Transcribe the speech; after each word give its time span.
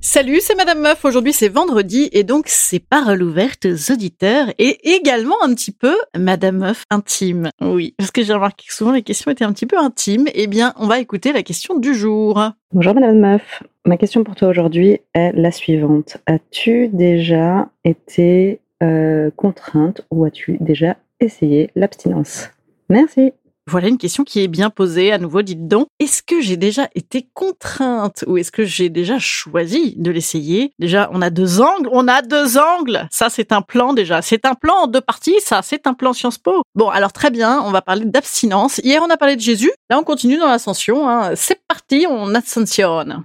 Salut, 0.00 0.38
c'est 0.40 0.54
Madame 0.54 0.80
Meuf. 0.80 1.04
Aujourd'hui, 1.04 1.32
c'est 1.32 1.48
vendredi 1.48 2.08
et 2.12 2.22
donc 2.22 2.44
c'est 2.46 2.78
paroles 2.78 3.22
ouvertes 3.22 3.66
aux 3.66 3.92
auditeurs 3.92 4.46
et 4.58 4.78
également 4.94 5.34
un 5.42 5.52
petit 5.54 5.72
peu 5.72 5.96
Madame 6.16 6.58
Meuf 6.58 6.84
intime. 6.88 7.50
Oui, 7.60 7.94
parce 7.98 8.12
que 8.12 8.22
j'ai 8.22 8.32
remarqué 8.32 8.66
que 8.68 8.72
souvent 8.74 8.92
les 8.92 9.02
questions 9.02 9.30
étaient 9.30 9.44
un 9.44 9.52
petit 9.52 9.66
peu 9.66 9.76
intimes. 9.76 10.26
Eh 10.34 10.46
bien, 10.46 10.72
on 10.76 10.86
va 10.86 11.00
écouter 11.00 11.32
la 11.32 11.42
question 11.42 11.78
du 11.78 11.94
jour. 11.94 12.40
Bonjour 12.72 12.94
Madame 12.94 13.18
Meuf. 13.18 13.62
Ma 13.86 13.96
question 13.96 14.22
pour 14.22 14.36
toi 14.36 14.48
aujourd'hui 14.48 15.00
est 15.14 15.32
la 15.32 15.50
suivante. 15.50 16.18
As-tu 16.26 16.88
déjà 16.88 17.68
été 17.84 18.60
euh, 18.82 19.30
contrainte 19.34 20.02
ou 20.12 20.24
as-tu 20.24 20.58
déjà 20.60 20.96
essayé 21.20 21.70
l'abstinence? 21.74 22.50
Merci. 22.88 23.32
Voilà 23.70 23.88
une 23.88 23.98
question 23.98 24.24
qui 24.24 24.40
est 24.40 24.48
bien 24.48 24.70
posée. 24.70 25.12
À 25.12 25.18
nouveau, 25.18 25.42
dites 25.42 25.68
donc, 25.68 25.88
est-ce 25.98 26.22
que 26.22 26.40
j'ai 26.40 26.56
déjà 26.56 26.88
été 26.94 27.28
contrainte 27.34 28.24
ou 28.26 28.38
est-ce 28.38 28.50
que 28.50 28.64
j'ai 28.64 28.88
déjà 28.88 29.18
choisi 29.18 29.94
de 29.98 30.10
l'essayer? 30.10 30.72
Déjà, 30.78 31.10
on 31.12 31.20
a 31.20 31.28
deux 31.28 31.60
angles. 31.60 31.90
On 31.92 32.08
a 32.08 32.22
deux 32.22 32.56
angles. 32.56 33.06
Ça, 33.10 33.28
c'est 33.28 33.52
un 33.52 33.60
plan 33.60 33.92
déjà. 33.92 34.22
C'est 34.22 34.46
un 34.46 34.54
plan 34.54 34.84
en 34.84 34.86
deux 34.86 35.02
parties. 35.02 35.36
Ça, 35.44 35.60
c'est 35.62 35.86
un 35.86 35.92
plan 35.92 36.14
Sciences 36.14 36.38
Po. 36.38 36.62
Bon, 36.74 36.88
alors 36.88 37.12
très 37.12 37.30
bien. 37.30 37.60
On 37.62 37.70
va 37.70 37.82
parler 37.82 38.06
d'abstinence. 38.06 38.78
Hier, 38.78 39.02
on 39.06 39.10
a 39.10 39.18
parlé 39.18 39.36
de 39.36 39.42
Jésus. 39.42 39.70
Là, 39.90 39.98
on 39.98 40.02
continue 40.02 40.38
dans 40.38 40.48
l'ascension. 40.48 41.06
Hein. 41.06 41.32
C'est 41.34 41.60
parti. 41.68 42.06
On 42.08 42.34
ascensionne. 42.34 43.22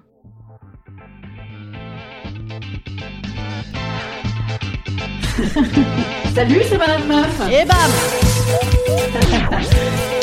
Salut, 6.35 6.61
c'est 6.67 6.78
Madame 6.78 7.07
Meuf. 7.07 7.41
Et 7.50 7.63
bam 7.63 7.78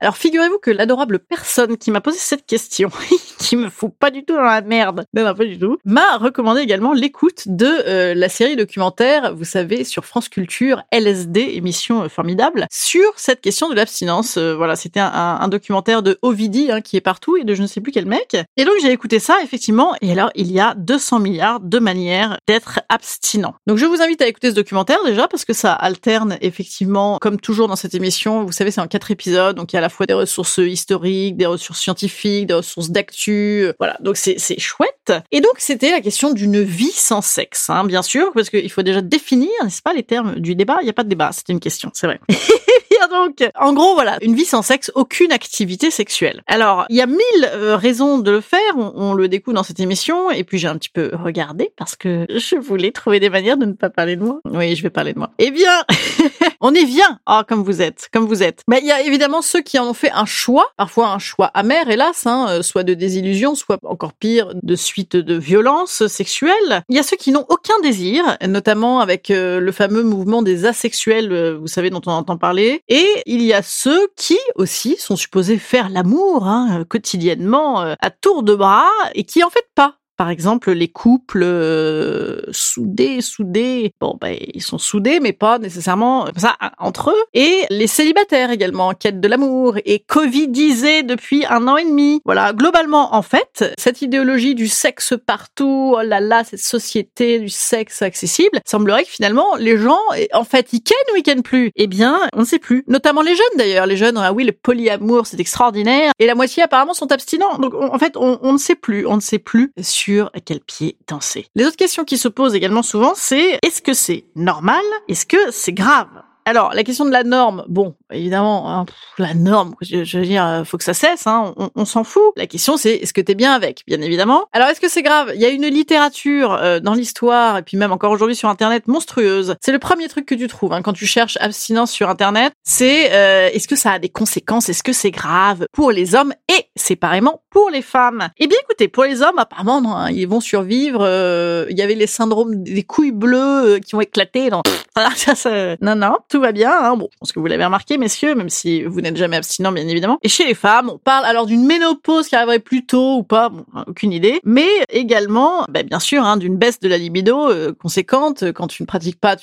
Alors 0.00 0.16
figurez-vous 0.16 0.58
que 0.58 0.70
l'adorable 0.70 1.18
personne 1.18 1.76
qui 1.76 1.90
m'a 1.90 2.00
posé 2.00 2.18
cette 2.18 2.46
question, 2.46 2.90
qui 3.38 3.56
me 3.56 3.70
fout 3.70 3.92
pas 3.98 4.10
du 4.10 4.24
tout 4.24 4.34
dans 4.34 4.42
la 4.42 4.60
merde, 4.60 5.06
non, 5.14 5.24
non 5.24 5.34
pas 5.34 5.44
du 5.44 5.58
tout, 5.58 5.78
m'a 5.84 6.16
recommandé 6.16 6.60
également 6.60 6.92
l'écoute 6.92 7.44
de 7.46 7.66
euh, 7.66 8.14
la 8.14 8.28
série 8.28 8.56
documentaire, 8.56 9.34
vous 9.34 9.44
savez, 9.44 9.84
sur 9.84 10.04
France 10.04 10.28
Culture, 10.28 10.82
LSD, 10.90 11.40
émission 11.40 12.02
euh, 12.02 12.08
formidable, 12.08 12.66
sur 12.70 13.12
cette 13.16 13.40
question 13.40 13.68
de 13.68 13.74
l'abstinence. 13.74 14.36
Euh, 14.36 14.54
voilà, 14.54 14.76
c'était 14.76 15.00
un, 15.00 15.48
documentaire 15.48 16.02
de 16.02 16.18
Ovidi 16.22 16.70
hein, 16.72 16.80
qui 16.80 16.96
est 16.96 17.02
partout 17.02 17.36
et 17.36 17.44
de 17.44 17.54
je 17.54 17.62
ne 17.62 17.66
sais 17.66 17.80
plus 17.80 17.92
quel 17.92 18.06
mec. 18.06 18.36
Et 18.56 18.64
donc 18.64 18.74
j'ai 18.82 18.90
écouté 18.90 19.18
ça 19.18 19.36
effectivement, 19.42 19.94
et 20.00 20.10
alors 20.12 20.30
il 20.34 20.50
y 20.50 20.58
a 20.58 20.74
200 20.74 21.20
milliards 21.20 21.60
de 21.60 21.78
manières 21.78 22.38
d'être 22.48 22.80
abstinent. 22.88 23.54
Donc 23.66 23.78
je 23.78 23.86
vous 23.86 24.02
invite 24.02 24.20
à 24.22 24.26
écouter 24.26 24.50
ce 24.50 24.54
documentaire 24.54 24.98
déjà 25.04 25.28
parce 25.28 25.44
que 25.44 25.52
ça 25.52 25.72
alterne 25.72 26.38
effectivement, 26.40 27.18
comme 27.20 27.38
toujours 27.38 27.68
dans 27.68 27.76
cette 27.76 27.94
émission, 27.94 28.44
vous 28.44 28.52
savez, 28.52 28.70
c'est 28.70 28.80
en 28.80 28.88
quatre 28.88 29.10
épisodes, 29.10 29.56
donc 29.56 29.72
il 29.72 29.76
y 29.76 29.78
a 29.78 29.82
la 29.84 29.90
fois 29.90 30.06
des 30.06 30.14
ressources 30.14 30.58
historiques, 30.58 31.36
des 31.36 31.46
ressources 31.46 31.80
scientifiques, 31.80 32.46
des 32.46 32.54
ressources 32.54 32.90
d'actu. 32.90 33.68
Voilà, 33.78 33.98
donc 34.00 34.16
c'est 34.16 34.36
c'est 34.38 34.58
chouette. 34.58 35.12
Et 35.30 35.40
donc 35.42 35.54
c'était 35.58 35.90
la 35.90 36.00
question 36.00 36.32
d'une 36.32 36.62
vie 36.62 36.92
sans 36.92 37.20
sexe, 37.20 37.68
hein, 37.68 37.84
bien 37.84 38.02
sûr, 38.02 38.32
parce 38.32 38.48
qu'il 38.48 38.70
faut 38.70 38.82
déjà 38.82 39.02
définir, 39.02 39.50
n'est-ce 39.62 39.82
pas, 39.82 39.92
les 39.92 40.02
termes 40.02 40.36
du 40.40 40.54
débat. 40.54 40.78
Il 40.80 40.84
n'y 40.84 40.90
a 40.90 40.94
pas 40.94 41.04
de 41.04 41.10
débat, 41.10 41.32
c'était 41.32 41.52
une 41.52 41.60
question, 41.60 41.90
c'est 41.92 42.06
vrai. 42.06 42.18
donc, 43.08 43.48
en 43.58 43.72
gros, 43.72 43.94
voilà, 43.94 44.18
une 44.22 44.34
vie 44.34 44.44
sans 44.44 44.62
sexe, 44.62 44.90
aucune 44.94 45.32
activité 45.32 45.90
sexuelle. 45.90 46.42
Alors, 46.46 46.86
il 46.88 46.96
y 46.96 47.00
a 47.00 47.06
mille 47.06 47.18
euh, 47.44 47.76
raisons 47.76 48.18
de 48.18 48.30
le 48.30 48.40
faire, 48.40 48.76
on, 48.76 49.14
le 49.14 49.28
découvre 49.28 49.54
dans 49.54 49.62
cette 49.62 49.80
émission, 49.80 50.30
et 50.30 50.44
puis 50.44 50.58
j'ai 50.58 50.68
un 50.68 50.76
petit 50.76 50.88
peu 50.88 51.10
regardé 51.12 51.72
parce 51.76 51.96
que 51.96 52.26
je 52.30 52.56
voulais 52.56 52.92
trouver 52.92 53.20
des 53.20 53.30
manières 53.30 53.56
de 53.56 53.66
ne 53.66 53.72
pas 53.72 53.90
parler 53.90 54.16
de 54.16 54.22
moi. 54.22 54.40
Oui, 54.50 54.74
je 54.76 54.82
vais 54.82 54.90
parler 54.90 55.12
de 55.12 55.18
moi. 55.18 55.30
Eh 55.38 55.50
bien, 55.50 55.84
on 56.60 56.74
est 56.74 56.84
bien, 56.84 57.18
ah, 57.26 57.44
comme 57.46 57.62
vous 57.62 57.82
êtes, 57.82 58.08
comme 58.12 58.26
vous 58.26 58.42
êtes. 58.42 58.62
Mais 58.68 58.80
il 58.80 58.86
y 58.86 58.92
a 58.92 59.02
évidemment 59.02 59.42
ceux 59.42 59.60
qui 59.60 59.78
en 59.78 59.88
ont 59.88 59.94
fait 59.94 60.10
un 60.12 60.26
choix, 60.26 60.66
parfois 60.76 61.08
un 61.08 61.18
choix 61.18 61.46
amer, 61.54 61.88
hélas, 61.88 62.26
hein, 62.26 62.46
euh, 62.48 62.62
soit 62.62 62.82
de 62.82 62.94
désillusion, 62.94 63.54
soit 63.54 63.78
encore 63.84 64.12
pire, 64.12 64.52
de 64.62 64.76
suite 64.76 65.16
de 65.16 65.34
violence 65.34 66.06
sexuelle. 66.06 66.84
Il 66.88 66.96
y 66.96 66.98
a 66.98 67.02
ceux 67.02 67.16
qui 67.16 67.30
n'ont 67.30 67.46
aucun 67.48 67.78
désir, 67.82 68.36
notamment 68.46 69.00
avec 69.00 69.30
euh, 69.30 69.60
le 69.60 69.72
fameux 69.72 70.02
mouvement 70.02 70.42
des 70.42 70.66
asexuels, 70.66 71.54
vous 71.54 71.66
savez, 71.66 71.90
dont 71.90 72.02
on 72.06 72.12
entend 72.12 72.36
parler. 72.36 72.82
Il 73.26 73.42
y 73.42 73.52
a 73.52 73.62
ceux 73.62 74.08
qui 74.16 74.38
aussi 74.54 74.96
sont 74.96 75.16
supposés 75.16 75.58
faire 75.58 75.88
l'amour 75.88 76.46
hein, 76.46 76.84
quotidiennement 76.88 77.80
à 77.80 78.10
tour 78.10 78.42
de 78.42 78.54
bras 78.54 78.90
et 79.14 79.24
qui 79.24 79.42
en 79.42 79.50
fait 79.50 79.68
pas 79.74 79.98
par 80.16 80.30
exemple, 80.30 80.72
les 80.72 80.88
couples 80.88 81.42
euh, 81.42 82.40
soudés, 82.52 83.20
soudés, 83.20 83.92
bon, 84.00 84.16
ben, 84.20 84.36
ils 84.54 84.62
sont 84.62 84.78
soudés, 84.78 85.18
mais 85.20 85.32
pas 85.32 85.58
nécessairement 85.58 86.26
ça 86.36 86.56
entre 86.78 87.10
eux. 87.10 87.24
Et 87.34 87.64
les 87.70 87.86
célibataires 87.86 88.50
également, 88.50 88.88
en 88.88 88.94
quête 88.94 89.20
de 89.20 89.28
l'amour, 89.28 89.76
et 89.84 90.00
covidisés 90.00 91.02
depuis 91.02 91.44
un 91.46 91.66
an 91.66 91.76
et 91.76 91.84
demi. 91.84 92.20
Voilà, 92.24 92.52
globalement, 92.52 93.14
en 93.14 93.22
fait, 93.22 93.64
cette 93.78 94.02
idéologie 94.02 94.54
du 94.54 94.68
sexe 94.68 95.14
partout, 95.26 95.94
oh 95.96 96.02
là 96.02 96.20
là, 96.20 96.44
cette 96.44 96.60
société 96.60 97.40
du 97.40 97.48
sexe 97.48 98.02
accessible, 98.02 98.60
semblerait 98.64 99.04
que 99.04 99.10
finalement, 99.10 99.56
les 99.56 99.78
gens, 99.78 100.00
en 100.32 100.44
fait, 100.44 100.72
ils 100.72 100.82
kennent 100.82 100.96
ou 101.12 101.16
ils 101.16 101.22
kennent 101.22 101.42
plus 101.42 101.70
Eh 101.76 101.86
bien, 101.86 102.20
on 102.34 102.40
ne 102.40 102.44
sait 102.44 102.58
plus. 102.58 102.84
Notamment 102.86 103.22
les 103.22 103.34
jeunes 103.34 103.58
d'ailleurs. 103.58 103.86
Les 103.86 103.96
jeunes, 103.96 104.16
ah 104.16 104.32
oui, 104.32 104.44
le 104.44 104.52
polyamour, 104.52 105.26
c'est 105.26 105.40
extraordinaire. 105.40 106.12
Et 106.18 106.26
la 106.26 106.34
moitié 106.34 106.62
apparemment 106.62 106.94
sont 106.94 107.10
abstinents. 107.10 107.58
Donc, 107.58 107.74
en 107.74 107.98
fait, 107.98 108.16
on 108.16 108.52
ne 108.52 108.58
sait 108.58 108.76
plus. 108.76 109.06
On 109.06 109.16
ne 109.16 109.20
sait 109.20 109.38
plus 109.38 109.72
sur 110.04 110.30
quel 110.44 110.60
pied 110.60 110.98
danser. 111.08 111.46
Les 111.54 111.64
autres 111.64 111.76
questions 111.76 112.04
qui 112.04 112.18
se 112.18 112.28
posent 112.28 112.54
également 112.54 112.82
souvent, 112.82 113.12
c'est 113.16 113.58
est-ce 113.62 113.80
que 113.80 113.94
c'est 113.94 114.26
normal? 114.36 114.82
Est-ce 115.08 115.24
que 115.24 115.50
c'est 115.50 115.72
grave? 115.72 116.08
Alors, 116.44 116.74
la 116.74 116.84
question 116.84 117.06
de 117.06 117.10
la 117.10 117.24
norme, 117.24 117.64
bon, 117.68 117.94
évidemment, 118.14 118.70
hein, 118.70 118.86
la 119.18 119.34
norme, 119.34 119.74
je, 119.80 120.18
veux 120.18 120.24
dire, 120.24 120.62
faut 120.64 120.78
que 120.78 120.84
ça 120.84 120.94
cesse, 120.94 121.26
hein, 121.26 121.54
on, 121.74 121.84
s'en 121.84 122.04
fout. 122.04 122.32
La 122.36 122.46
question, 122.46 122.76
c'est 122.76 122.94
est-ce 122.96 123.12
que 123.12 123.20
t'es 123.20 123.34
bien 123.34 123.52
avec, 123.52 123.82
bien 123.86 124.00
évidemment. 124.00 124.46
Alors, 124.52 124.68
est-ce 124.68 124.80
que 124.80 124.88
c'est 124.88 125.02
grave? 125.02 125.32
Il 125.34 125.40
y 125.40 125.44
a 125.44 125.50
une 125.50 125.66
littérature 125.66 126.52
euh, 126.52 126.80
dans 126.80 126.94
l'histoire, 126.94 127.58
et 127.58 127.62
puis 127.62 127.76
même 127.76 127.92
encore 127.92 128.10
aujourd'hui 128.10 128.36
sur 128.36 128.48
Internet, 128.48 128.86
monstrueuse. 128.88 129.56
C'est 129.60 129.72
le 129.72 129.78
premier 129.78 130.08
truc 130.08 130.26
que 130.26 130.34
tu 130.34 130.46
trouves 130.46 130.72
hein, 130.72 130.82
quand 130.82 130.92
tu 130.92 131.06
cherches 131.06 131.36
abstinence 131.40 131.90
sur 131.90 132.08
Internet. 132.08 132.52
C'est 132.62 133.12
euh, 133.12 133.50
est-ce 133.52 133.68
que 133.68 133.76
ça 133.76 133.92
a 133.92 133.98
des 133.98 134.08
conséquences? 134.08 134.68
Est-ce 134.68 134.82
que 134.82 134.92
c'est 134.92 135.10
grave 135.10 135.66
pour 135.72 135.90
les 135.90 136.14
hommes 136.14 136.32
et 136.48 136.64
séparément 136.76 137.42
pour 137.50 137.70
les 137.70 137.82
femmes? 137.82 138.28
Eh 138.38 138.46
bien, 138.46 138.58
écoutez, 138.62 138.88
pour 138.88 139.04
les 139.04 139.22
hommes, 139.22 139.38
apparemment, 139.38 139.80
non, 139.80 139.94
hein, 139.94 140.10
ils 140.10 140.28
vont 140.28 140.40
survivre. 140.40 141.00
Euh, 141.02 141.66
il 141.70 141.78
y 141.78 141.82
avait 141.82 141.94
les 141.94 142.06
syndromes 142.06 142.62
des 142.62 142.82
couilles 142.82 143.12
bleues 143.12 143.78
qui 143.84 143.94
ont 143.94 144.00
éclaté. 144.00 144.50
Non, 144.50 144.62
non, 145.80 145.96
non 145.96 146.16
tout 146.28 146.40
va 146.40 146.52
bien. 146.52 146.72
Hein. 146.72 146.96
Bon, 146.96 147.08
je 147.12 147.18
pense 147.18 147.32
que 147.32 147.40
vous 147.40 147.46
l'avez 147.46 147.64
remarqué, 147.64 147.98
mais 147.98 148.03
messieurs, 148.04 148.34
même 148.34 148.50
si 148.50 148.82
vous 148.82 149.00
n'êtes 149.00 149.16
jamais 149.16 149.36
abstinent, 149.36 149.72
bien 149.72 149.88
évidemment. 149.88 150.18
Et 150.22 150.28
chez 150.28 150.44
les 150.44 150.52
femmes, 150.52 150.90
on 150.90 150.98
parle 150.98 151.24
alors 151.24 151.46
d'une 151.46 151.64
ménopause 151.64 152.28
qui 152.28 152.36
arriverait 152.36 152.58
plus 152.58 152.84
tôt 152.84 153.16
ou 153.16 153.22
pas, 153.22 153.48
bon, 153.48 153.64
aucune 153.86 154.12
idée, 154.12 154.40
mais 154.44 154.68
également, 154.90 155.64
bah, 155.70 155.82
bien 155.82 156.00
sûr, 156.00 156.22
hein, 156.22 156.36
d'une 156.36 156.56
baisse 156.56 156.80
de 156.80 156.88
la 156.88 156.98
libido 156.98 157.50
euh, 157.50 157.72
conséquente 157.72 158.52
quand 158.52 158.66
tu 158.66 158.82
ne 158.82 158.86
pratiques 158.86 159.18
pas 159.18 159.36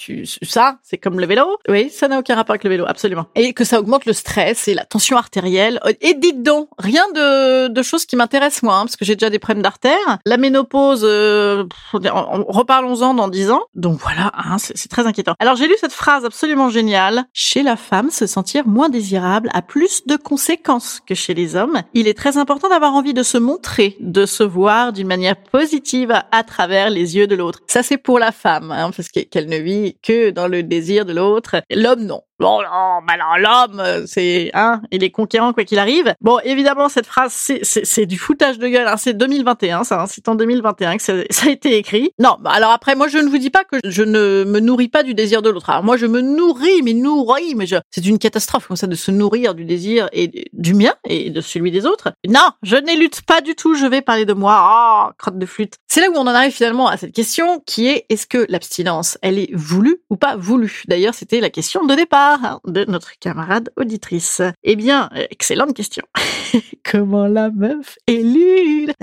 ça, 0.44 0.78
c'est 0.84 0.98
comme 0.98 1.20
le 1.20 1.26
vélo. 1.26 1.58
Oui, 1.68 1.90
ça 1.90 2.08
n'a 2.08 2.20
aucun 2.20 2.36
rapport 2.36 2.54
avec 2.54 2.64
le 2.64 2.70
vélo, 2.70 2.86
absolument. 2.88 3.26
Et 3.36 3.54
que 3.54 3.64
ça 3.64 3.80
augmente 3.80 4.06
le 4.06 4.14
stress 4.14 4.68
et 4.68 4.76
la 4.76 4.86
tension 4.86 5.18
artérielle. 5.18 5.80
Et 6.02 6.14
dites 6.14 6.44
donc, 6.44 6.70
rien 6.78 7.04
de, 7.14 7.82
choses 7.82 8.06
qui 8.06 8.16
m'intéressent 8.16 8.62
moi, 8.62 8.76
hein, 8.76 8.86
parce 8.86 8.96
que 8.96 9.06
j'ai 9.06 9.16
déjà 9.16 9.32
des 9.32 9.40
problèmes 9.40 9.64
d'artère. 9.64 10.20
La 10.26 10.38
ménopause, 10.38 11.02
euh, 11.04 11.64
reparlons-en 11.94 13.16
dans 13.16 13.28
dix 13.28 13.50
ans. 13.50 13.64
Donc 13.74 14.00
voilà, 14.00 14.32
hein, 14.36 14.58
c'est 14.60 14.88
très 14.88 15.08
inquiétant. 15.08 15.34
Alors 15.40 15.56
j'ai 15.56 15.68
lu 15.68 15.74
cette 15.80 15.94
phrase 15.94 16.26
absolument 16.26 16.70
géniale. 16.70 17.26
Chez 17.34 17.64
la 17.64 17.76
femme, 17.76 18.12
se 18.12 18.28
moins 18.66 18.90
désirable 18.90 19.50
a 19.54 19.62
plus 19.62 20.06
de 20.06 20.16
conséquences 20.16 21.00
que 21.06 21.16
chez 21.16 21.34
les 21.34 21.56
hommes. 21.56 21.82
Il 21.94 22.08
est 22.08 22.18
très 22.18 22.38
important 22.38 22.70
d'avoir 22.70 22.94
envie 22.94 23.14
de 23.14 23.24
se 23.24 23.38
montrer, 23.38 23.98
de 24.00 24.26
se 24.26 24.44
voir 24.44 24.94
d'une 24.94 25.08
manière 25.08 25.36
positive 25.36 26.14
à 26.32 26.44
travers 26.44 26.90
les 26.90 27.16
yeux 27.16 27.28
de 27.28 27.36
l'autre. 27.36 27.60
Ça 27.68 27.84
c'est 27.84 27.98
pour 27.98 28.20
la 28.20 28.32
femme, 28.32 28.72
hein, 28.72 28.92
parce 28.96 29.10
qu'elle 29.10 29.48
ne 29.48 29.58
vit 29.58 29.98
que 30.02 30.30
dans 30.30 30.48
le 30.48 30.64
désir 30.64 31.06
de 31.06 31.14
l'autre. 31.14 31.62
L'homme 31.72 32.04
non. 32.04 32.22
Bon, 32.42 32.60
non, 32.64 33.02
bah 33.08 33.14
l'homme, 33.38 33.80
euh, 33.80 34.04
c'est, 34.08 34.50
hein, 34.56 34.82
il 34.92 35.04
est 35.04 35.12
conquérant 35.12 35.54
quoi 35.54 35.64
qu'il 35.64 35.78
arrive. 35.78 36.16
Bon, 36.22 36.40
évidemment, 36.44 36.90
cette 36.90 37.06
phrase, 37.06 37.32
c'est 37.62 38.06
du 38.08 38.18
foutage 38.18 38.58
de 38.58 38.68
gueule. 38.68 38.88
Hein, 38.88 38.98
c'est 38.98 39.14
2021, 39.14 39.84
ça. 39.84 40.02
Hein, 40.02 40.06
c'est 40.08 40.28
en 40.28 40.34
2021 40.34 40.98
que 40.98 41.04
ça, 41.04 41.14
ça, 41.30 41.46
a 41.46 41.50
été 41.52 41.78
écrit. 41.78 42.10
Non, 42.18 42.38
bah 42.42 42.50
alors 42.52 42.72
après, 42.72 42.96
moi, 42.96 43.08
je 43.08 43.20
ne 43.20 43.30
vous 43.30 43.38
dis 43.38 43.52
pas 43.52 43.64
que 43.64 43.78
je 43.86 44.02
ne 44.02 44.44
me 44.44 44.60
nourris 44.60 44.88
pas 44.88 45.04
du 45.04 45.14
désir 45.14 45.44
de 45.44 45.52
l'autre. 45.52 45.70
Alors 45.70 45.84
moi, 45.84 45.98
je 45.98 46.08
me 46.08 46.20
nourris, 46.20 46.82
mais 46.82 46.94
nourris, 46.94 47.54
mais 47.54 47.68
je... 47.68 47.76
c'est 47.92 48.04
une 48.08 48.18
catastrophe 48.18 48.66
comme 48.66 48.76
ça 48.76 48.88
de 48.88 48.96
se 48.96 49.12
nourrir 49.12 49.54
du 49.54 49.64
désir 49.64 50.10
et 50.12 50.50
du 50.52 50.74
mien 50.74 50.96
et 51.08 51.30
de 51.30 51.42
celui 51.42 51.70
des 51.70 51.86
autres. 51.86 52.12
Non, 52.28 52.50
je 52.64 52.76
n'élude 52.76 53.22
pas 53.22 53.42
du 53.42 53.54
tout. 53.54 53.76
Je 53.76 53.86
vais 53.86 54.02
parler 54.02 54.26
de 54.26 54.34
moi. 54.34 54.56
Ah, 54.58 55.10
oh, 55.10 55.14
crotte 55.16 55.38
de 55.38 55.46
flûte. 55.46 55.76
C'est 55.88 56.02
là 56.02 56.10
où 56.10 56.16
on 56.16 56.22
en 56.22 56.26
arrive 56.26 56.54
finalement 56.54 56.88
à 56.88 56.98
cette 56.98 57.14
question 57.14 57.62
qui 57.68 57.88
est 57.88 58.08
est-ce 58.10 58.26
que 58.26 58.48
l'abstinence, 58.50 59.20
elle 59.22 59.38
est 59.38 59.52
voulue 59.54 59.98
ou 60.10 60.16
pas 60.16 60.36
voulue? 60.38 60.82
D'ailleurs, 60.88 61.14
c'était 61.14 61.40
la 61.40 61.52
question 61.52 61.86
de 61.86 61.94
départ 61.94 62.31
de 62.66 62.86
notre 62.86 63.18
camarade 63.20 63.70
auditrice 63.78 64.42
Eh 64.64 64.76
bien, 64.76 65.10
excellente 65.30 65.74
question. 65.74 66.04
Comment 66.84 67.28
la 67.28 67.50
meuf 67.50 67.98
est 68.08 68.24
lune 68.24 68.94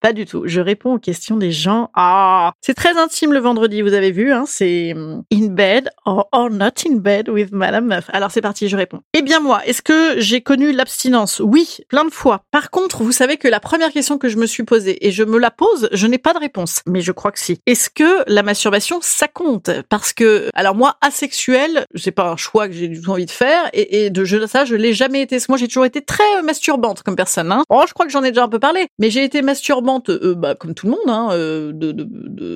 pas 0.00 0.12
du 0.12 0.24
tout. 0.24 0.42
Je 0.46 0.60
réponds 0.60 0.94
aux 0.94 0.98
questions 0.98 1.36
des 1.36 1.52
gens. 1.52 1.90
Ah, 1.94 2.52
c'est 2.60 2.74
très 2.74 2.96
intime 2.96 3.32
le 3.32 3.38
vendredi, 3.38 3.82
vous 3.82 3.92
avez 3.92 4.10
vu. 4.10 4.32
Hein, 4.32 4.44
c'est 4.46 4.92
hum, 4.94 5.22
in 5.32 5.46
bed 5.48 5.90
or, 6.04 6.50
not 6.50 6.72
in 6.88 6.96
bed 6.96 7.28
with 7.28 7.52
Madame 7.52 7.86
Meuf. 7.86 8.04
Alors 8.12 8.30
c'est 8.30 8.40
parti, 8.40 8.68
je 8.68 8.76
réponds. 8.76 9.00
Eh 9.14 9.22
bien 9.22 9.40
moi, 9.40 9.64
est-ce 9.66 9.82
que 9.82 10.18
j'ai 10.18 10.40
connu 10.40 10.72
l'abstinence? 10.72 11.40
Oui, 11.44 11.78
plein 11.88 12.04
de 12.04 12.10
fois. 12.10 12.42
Par 12.50 12.70
contre, 12.70 13.02
vous 13.02 13.12
savez 13.12 13.36
que 13.36 13.48
la 13.48 13.60
première 13.60 13.92
question 13.92 14.18
que 14.18 14.28
je 14.28 14.36
me 14.36 14.46
suis 14.46 14.64
posée 14.64 15.06
et 15.06 15.10
je 15.10 15.24
me 15.24 15.38
la 15.38 15.50
pose, 15.50 15.88
je 15.92 16.06
n'ai 16.06 16.18
pas 16.18 16.32
de 16.32 16.38
réponse. 16.38 16.80
Mais 16.86 17.00
je 17.00 17.12
crois 17.12 17.32
que 17.32 17.38
si. 17.38 17.58
Est-ce 17.66 17.90
que 17.90 18.24
la 18.26 18.42
masturbation 18.42 18.98
ça 19.02 19.28
compte? 19.28 19.70
Parce 19.88 20.12
que 20.12 20.50
alors 20.54 20.74
moi 20.74 20.96
asexuel, 21.00 21.86
c'est 21.94 22.10
pas 22.10 22.30
un 22.30 22.36
choix 22.36 22.68
que 22.68 22.74
j'ai 22.74 22.88
du 22.88 23.00
tout 23.00 23.10
envie 23.10 23.26
de 23.26 23.30
faire 23.30 23.68
et, 23.72 24.10
de 24.10 24.24
je, 24.24 24.46
ça 24.46 24.64
je 24.64 24.74
l'ai 24.74 24.92
jamais 24.92 25.22
été. 25.22 25.38
Moi 25.48 25.58
j'ai 25.58 25.68
toujours 25.68 25.84
été 25.84 26.02
très 26.02 26.42
masturbante 26.42 27.02
comme 27.02 27.16
personne. 27.16 27.52
Hein. 27.52 27.62
Oh, 27.68 27.84
je 27.86 27.92
crois 27.92 28.06
que 28.06 28.12
j'en 28.12 28.24
ai 28.24 28.30
déjà 28.30 28.44
un 28.44 28.48
peu 28.48 28.58
parlé, 28.58 28.88
mais 28.98 29.10
j'ai 29.10 29.25
été 29.26 29.42
masturbante, 29.42 30.10
euh, 30.10 30.34
bah, 30.34 30.54
comme 30.54 30.74
tout 30.74 30.86
le 30.86 30.92
monde, 30.92 31.08
hein, 31.08 31.28
euh, 31.32 31.72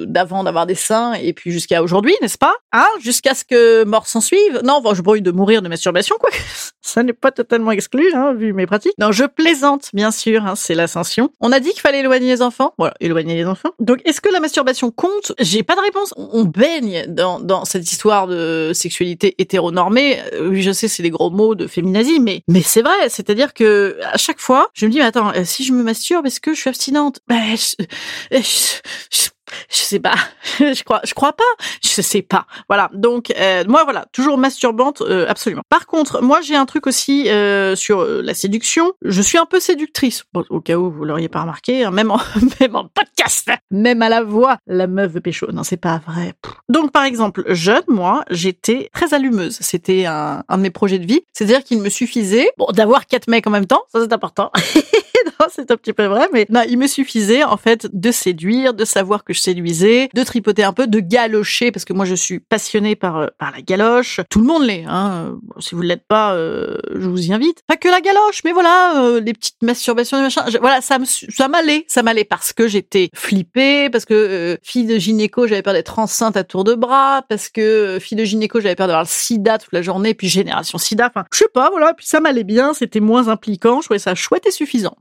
d'avant 0.06 0.44
d'avoir 0.44 0.66
des 0.66 0.74
seins 0.74 1.14
et 1.14 1.32
puis 1.32 1.50
jusqu'à 1.50 1.82
aujourd'hui, 1.82 2.14
n'est-ce 2.22 2.38
pas 2.38 2.54
Hein 2.72 2.88
Jusqu'à 3.00 3.34
ce 3.34 3.44
que 3.44 3.84
mort 3.84 4.06
s'en 4.06 4.20
suive. 4.20 4.60
Non, 4.64 4.80
bon, 4.80 4.94
je 4.94 5.02
brouille 5.02 5.22
de 5.22 5.30
mourir 5.30 5.62
de 5.62 5.68
masturbation, 5.68 6.16
quoi. 6.18 6.30
Ça 6.82 7.02
n'est 7.02 7.12
pas 7.12 7.30
totalement 7.30 7.72
exclu, 7.72 8.10
hein, 8.14 8.32
vu 8.32 8.52
mes 8.52 8.66
pratiques. 8.66 8.94
Non, 8.98 9.12
je 9.12 9.24
plaisante, 9.24 9.90
bien 9.92 10.10
sûr, 10.10 10.44
hein, 10.46 10.54
c'est 10.56 10.74
l'ascension. 10.74 11.30
On 11.40 11.52
a 11.52 11.60
dit 11.60 11.70
qu'il 11.70 11.80
fallait 11.80 12.00
éloigner 12.00 12.28
les 12.28 12.42
enfants. 12.42 12.74
Voilà, 12.78 12.94
éloigner 13.00 13.34
les 13.34 13.44
enfants. 13.44 13.70
Donc, 13.78 14.00
est-ce 14.06 14.20
que 14.20 14.30
la 14.30 14.40
masturbation 14.40 14.90
compte? 14.90 15.32
J'ai 15.38 15.62
pas 15.62 15.76
de 15.76 15.80
réponse. 15.80 16.14
On 16.16 16.44
baigne 16.44 17.04
dans, 17.06 17.38
dans 17.38 17.64
cette 17.64 17.90
histoire 17.92 18.26
de 18.26 18.72
sexualité 18.74 19.34
hétéronormée. 19.38 20.20
Euh, 20.32 20.48
oui, 20.48 20.62
je 20.62 20.72
sais, 20.72 20.88
c'est 20.88 21.02
des 21.02 21.10
gros 21.10 21.30
mots 21.30 21.54
de 21.54 21.66
féminazie, 21.66 22.18
mais 22.18 22.42
mais 22.48 22.62
c'est 22.62 22.82
vrai. 22.82 23.08
C'est-à-dire 23.08 23.54
que 23.54 23.98
à 24.12 24.16
chaque 24.16 24.40
fois, 24.40 24.68
je 24.74 24.86
me 24.86 24.90
dis, 24.90 24.98
mais 24.98 25.04
attends, 25.04 25.32
si 25.44 25.64
je 25.64 25.72
me 25.72 25.82
masturbe, 25.82 26.26
est-ce 26.26 26.40
que 26.40 26.54
suis 26.60 26.68
abstinente 26.68 27.20
ben, 27.28 27.56
je, 27.56 27.84
je, 28.30 29.28
je 29.68 29.76
sais 29.76 30.00
pas, 30.00 30.14
je 30.58 30.82
crois, 30.82 31.00
je 31.04 31.14
crois 31.14 31.32
pas, 31.32 31.44
je 31.82 32.02
sais 32.02 32.22
pas. 32.22 32.46
Voilà. 32.68 32.90
Donc 32.94 33.32
euh, 33.36 33.64
moi 33.68 33.84
voilà, 33.84 34.06
toujours 34.12 34.38
masturbante, 34.38 35.02
euh, 35.02 35.26
absolument. 35.28 35.62
Par 35.68 35.86
contre, 35.86 36.22
moi 36.22 36.40
j'ai 36.40 36.56
un 36.56 36.66
truc 36.66 36.86
aussi 36.86 37.28
euh, 37.28 37.74
sur 37.76 38.04
la 38.04 38.34
séduction. 38.34 38.92
Je 39.02 39.22
suis 39.22 39.38
un 39.38 39.46
peu 39.46 39.60
séductrice. 39.60 40.24
Au 40.34 40.60
cas 40.60 40.76
où 40.76 40.90
vous 40.90 41.04
l'auriez 41.04 41.28
pas 41.28 41.42
remarqué, 41.42 41.84
hein, 41.84 41.90
même 41.90 42.10
en 42.10 42.20
même 42.60 42.76
en 42.76 42.88
podcast, 42.88 43.50
même 43.70 44.02
à 44.02 44.08
la 44.08 44.22
voix, 44.22 44.58
la 44.66 44.86
meuf 44.86 45.12
pécho. 45.20 45.50
Non, 45.52 45.62
c'est 45.62 45.76
pas 45.76 46.00
vrai. 46.06 46.34
Donc 46.68 46.92
par 46.92 47.04
exemple, 47.04 47.44
jeune, 47.48 47.82
moi, 47.88 48.24
j'étais 48.30 48.90
très 48.92 49.14
allumeuse. 49.14 49.58
C'était 49.60 50.06
un, 50.06 50.44
un 50.48 50.58
de 50.58 50.62
mes 50.62 50.70
projets 50.70 50.98
de 50.98 51.06
vie. 51.06 51.20
C'est-à-dire 51.32 51.64
qu'il 51.64 51.80
me 51.80 51.88
suffisait 51.88 52.50
bon 52.58 52.66
d'avoir 52.72 53.06
quatre 53.06 53.28
mecs 53.28 53.46
en 53.46 53.50
même 53.50 53.66
temps, 53.66 53.82
ça 53.92 54.00
c'est 54.00 54.12
important. 54.12 54.50
c'est 55.54 55.70
un 55.70 55.76
petit 55.76 55.92
peu 55.92 56.04
vrai, 56.04 56.28
mais 56.32 56.46
non, 56.50 56.62
il 56.68 56.78
me 56.78 56.86
suffisait 56.86 57.44
en 57.44 57.56
fait 57.56 57.88
de 57.92 58.10
séduire, 58.10 58.74
de 58.74 58.84
savoir 58.84 59.24
que 59.24 59.32
je 59.32 59.40
séduisais, 59.40 60.08
de 60.14 60.22
tripoter 60.22 60.64
un 60.64 60.72
peu, 60.72 60.86
de 60.86 61.00
galocher 61.00 61.70
parce 61.72 61.84
que 61.84 61.92
moi 61.92 62.04
je 62.04 62.14
suis 62.14 62.40
passionnée 62.40 62.96
par 62.96 63.18
euh, 63.18 63.26
par 63.38 63.52
la 63.52 63.62
galoche. 63.62 64.20
Tout 64.30 64.40
le 64.40 64.46
monde 64.46 64.64
l'est. 64.64 64.84
Hein. 64.86 65.38
Si 65.58 65.74
vous 65.74 65.82
l'êtes 65.82 66.06
pas, 66.06 66.34
euh, 66.34 66.78
je 66.94 67.08
vous 67.08 67.28
y 67.28 67.32
invite. 67.32 67.62
Pas 67.66 67.76
que 67.76 67.88
la 67.88 68.00
galoche, 68.00 68.42
mais 68.44 68.52
voilà, 68.52 69.02
euh, 69.02 69.20
les 69.20 69.32
petites 69.32 69.62
masturbations 69.62 70.18
et 70.18 70.22
machin. 70.22 70.44
voilà, 70.60 70.80
ça 70.80 70.98
me 70.98 71.04
ça 71.04 71.48
m'allait, 71.48 71.84
ça 71.88 72.02
m'allait 72.02 72.24
parce 72.24 72.52
que 72.52 72.68
j'étais 72.68 73.10
flippée, 73.14 73.90
parce 73.90 74.04
que 74.04 74.58
fille 74.62 74.86
de 74.86 74.98
gynéco, 74.98 75.46
j'avais 75.46 75.62
peur 75.62 75.74
d'être 75.74 75.98
enceinte 75.98 76.36
à 76.36 76.44
tour 76.44 76.64
de 76.64 76.74
bras, 76.74 77.22
parce 77.28 77.48
que 77.48 77.98
fille 78.00 78.16
de 78.16 78.24
gynéco, 78.24 78.60
j'avais 78.60 78.74
peur 78.74 78.86
d'avoir 78.86 79.04
le 79.04 79.08
sida 79.08 79.58
toute 79.58 79.72
la 79.72 79.82
journée, 79.82 80.14
puis 80.14 80.28
génération 80.28 80.78
sida. 80.78 81.08
Enfin, 81.08 81.24
je 81.32 81.38
sais 81.38 81.48
pas, 81.52 81.70
voilà. 81.70 81.94
Puis 81.94 82.06
ça 82.06 82.20
m'allait 82.20 82.44
bien, 82.44 82.74
c'était 82.74 83.00
moins 83.00 83.28
impliquant. 83.28 83.80
Je 83.80 83.86
trouvais 83.86 83.98
ça 83.98 84.14
chouette 84.14 84.46
et 84.46 84.50
suffisant. 84.50 84.96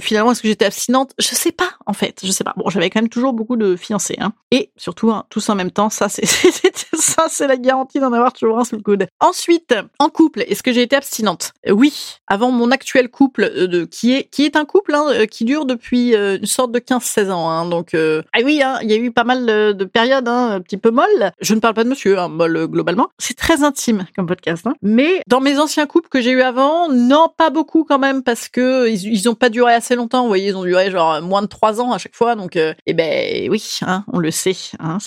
Finalement, 0.00 0.32
est-ce 0.32 0.42
que 0.42 0.48
j'étais 0.48 0.64
abstinente? 0.64 1.12
Je 1.18 1.28
sais 1.28 1.52
pas, 1.52 1.70
en 1.86 1.92
fait. 1.92 2.20
Je 2.24 2.30
sais 2.30 2.44
pas. 2.44 2.54
Bon, 2.56 2.68
j'avais 2.70 2.90
quand 2.90 3.00
même 3.00 3.08
toujours 3.08 3.32
beaucoup 3.32 3.56
de 3.56 3.76
fiancés, 3.76 4.16
hein. 4.20 4.32
Et 4.50 4.70
surtout, 4.76 5.10
hein, 5.10 5.24
tous 5.30 5.48
en 5.48 5.54
même 5.54 5.70
temps, 5.70 5.90
ça, 5.90 6.08
c'est 6.08 6.26
ça, 6.94 7.26
c'est 7.28 7.46
la 7.46 7.56
garantie 7.56 8.00
d'en 8.00 8.12
avoir 8.12 8.32
toujours 8.32 8.58
un 8.58 8.64
sous 8.64 8.76
le 8.76 8.82
coude. 8.82 9.06
Ensuite, 9.20 9.74
en 9.98 10.08
couple, 10.08 10.44
est-ce 10.48 10.62
que 10.62 10.72
j'ai 10.72 10.82
été 10.82 10.96
abstinente? 10.96 11.52
Oui. 11.68 12.16
Avant 12.26 12.50
mon 12.50 12.70
actuel 12.70 13.08
couple, 13.10 13.50
euh, 13.54 13.66
de, 13.66 13.84
qui 13.84 14.14
est 14.14 14.24
qui 14.24 14.44
est 14.44 14.56
un 14.56 14.64
couple 14.64 14.94
hein, 14.94 15.04
euh, 15.08 15.26
qui 15.26 15.44
dure 15.44 15.66
depuis 15.66 16.14
euh, 16.14 16.38
une 16.38 16.46
sorte 16.46 16.72
de 16.72 16.78
15-16 16.78 17.30
ans. 17.30 17.50
Hein, 17.50 17.66
donc, 17.66 17.94
ah 17.94 18.38
oui, 18.44 18.62
hein, 18.62 18.78
il 18.82 18.90
y 18.90 18.94
a 18.94 18.96
eu 18.96 19.10
pas 19.10 19.24
mal 19.24 19.46
de, 19.46 19.84
périodes 19.84 20.28
hein, 20.28 20.52
un 20.52 20.60
petit 20.60 20.76
peu 20.76 20.90
molles. 20.90 21.32
Je 21.40 21.54
ne 21.54 21.60
parle 21.60 21.74
pas 21.74 21.84
de 21.84 21.88
monsieur, 21.88 22.18
hein, 22.18 22.28
molle 22.28 22.66
globalement. 22.66 23.08
C'est 23.18 23.36
très 23.36 23.62
intime 23.62 24.06
comme 24.16 24.26
podcast. 24.26 24.66
Mais 24.82 25.22
dans 25.26 25.40
mes 25.40 25.58
anciens 25.58 25.86
couples 25.86 26.08
que 26.08 26.20
j'ai 26.20 26.30
eu 26.30 26.42
avant, 26.42 26.88
non, 26.88 27.28
pas 27.36 27.50
beaucoup 27.50 27.84
quand 27.84 27.98
même, 27.98 28.22
parce 28.22 28.48
que 28.48 28.88
ils, 28.88 29.12
ils 29.12 29.28
ont 29.28 29.34
pas 29.34 29.50
duré 29.58 29.74
assez 29.74 29.96
longtemps. 29.96 30.22
Vous 30.22 30.28
voyez, 30.28 30.48
ils 30.48 30.56
ont 30.56 30.62
duré 30.62 30.90
genre 30.90 31.20
moins 31.20 31.42
de 31.42 31.46
trois 31.46 31.80
ans 31.80 31.92
à 31.92 31.98
chaque 31.98 32.14
fois. 32.14 32.36
Donc, 32.36 32.56
euh, 32.56 32.74
eh 32.86 32.94
ben 32.94 33.50
oui, 33.50 33.78
hein, 33.82 34.04
on 34.12 34.18
le 34.18 34.30
sait. 34.30 34.56
Hein, 34.78 34.98